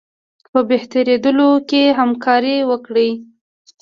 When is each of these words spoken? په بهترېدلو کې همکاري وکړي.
په 0.51 0.59
بهترېدلو 0.69 1.49
کې 1.69 1.83
همکاري 1.99 2.57
وکړي. 2.69 3.09